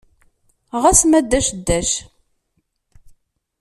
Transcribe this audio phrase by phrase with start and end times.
[0.81, 1.89] Ɣas ma ddac ddac.